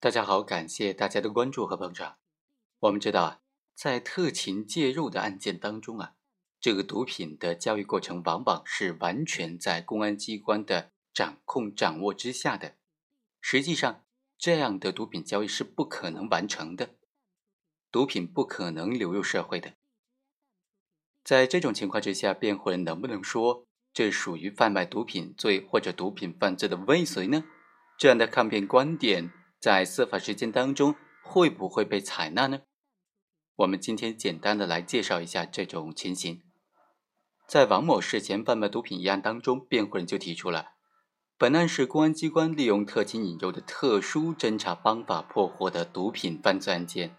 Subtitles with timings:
[0.00, 2.18] 大家好，感谢大家的关注和捧场。
[2.78, 3.40] 我们知道啊，
[3.74, 6.14] 在特勤介入的案件当中啊，
[6.60, 12.76] 这个毒品的交易过程往往是完全在公安机关的掌控掌握之下的。
[13.40, 14.04] 实际上，
[14.38, 16.90] 这样的毒品交易是不可能完成的，
[17.90, 19.72] 毒品不可能流入社会的。
[21.24, 27.42] 在这种情况之下，辩护人能不能说这属于贩卖毒品罪或者毒品犯罪的未遂呢？
[27.98, 29.32] 这样的抗辩观点。
[29.60, 32.60] 在司法实践当中会不会被采纳呢？
[33.56, 36.42] 我们今天简单的来介绍一下这种情形。
[37.48, 40.72] 在王某涉嫌贩卖毒品一案当中，辩护人就提出了，
[41.36, 47.16] 本案是公安机关利用特情引诱的特殊侦查方法破获的毒品犯罪案件。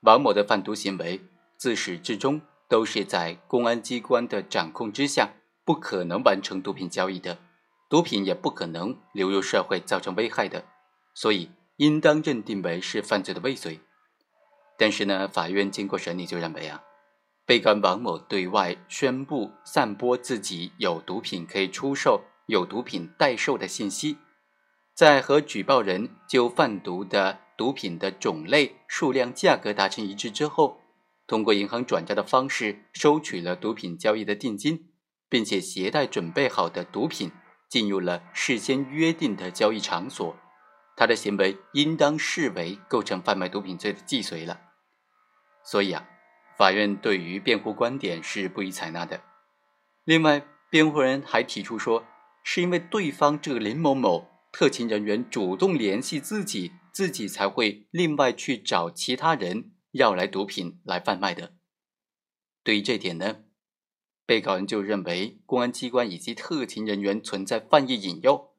[0.00, 1.22] 王某的贩毒行为
[1.56, 5.32] 自始至终都是在公安机关的掌控之下，
[5.64, 7.38] 不可能完成毒品交易的，
[7.88, 10.66] 毒品也不可能流入社会造成危害的。
[11.14, 13.80] 所以，应当认定为是犯罪的未遂。
[14.76, 16.82] 但是呢，法院经过审理就认为啊，
[17.46, 24.18] 被告人王某对外宣布散播自己有毒品可以出售、有毒品代售的信息，
[24.92, 30.80] 在和举报人就贩毒的毒品的种类、数量、价格达成一致之后，
[31.28, 34.90] 通过银行转账的方式收取了毒品交易的定金，
[35.28, 37.30] 并且携带准备好的毒品
[37.68, 40.36] 进入了事先约定的交易场所。
[40.96, 44.60] 他的行为应当视为构成贩卖毒品罪的既遂了，
[45.64, 46.08] 所以啊，
[46.56, 49.22] 法院对于辩护观点是不予采纳的。
[50.04, 52.04] 另外，辩护人还提出说，
[52.42, 61.54] 是因为对方这个林某某特勤人员主动联系自己，自己才会另外去找其他人要来毒品来贩卖的。
[62.62, 63.38] 对于这点呢，
[64.24, 68.53] 被告人就认为公安机关以及特勤人员存在犯意引诱。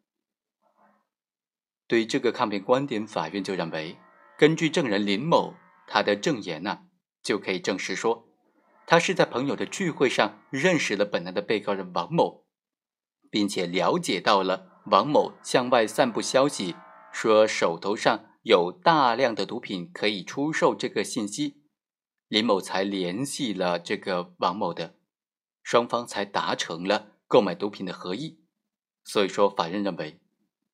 [1.88, 3.98] 对这个抗辩观点，法院就认为，
[4.38, 5.54] 根据证人林某
[5.86, 6.80] 他的证言呢，
[7.22, 8.28] 就可以证实说，
[8.88, 12.46] 他是在朋友的聚会上认识了本案的被告人王某，
[13.30, 16.76] 并且了解到了王某向外散布消息，
[17.12, 21.62] 说手头上有大量的毒品可以出售这个信息，
[22.28, 24.96] 林某才联系了这个王某的，
[25.62, 28.44] 双方才达成了购买毒品的合意。
[29.04, 30.20] 所以说，法院认为。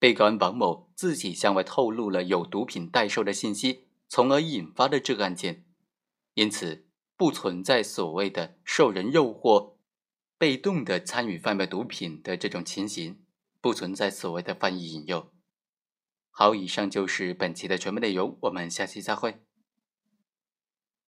[0.01, 5.63] 被告人王某自己向外透露了有毒品代售的信息，从而引发的这个案件，
[6.34, 9.75] 因此不存在所谓的受人诱惑、
[10.40, 13.22] 被动的参与贩卖毒品的这种情形，
[13.61, 15.31] 不存在所谓的翻译引诱。
[16.31, 19.44] 好，以上就是本期的全部内容，我们下期再会。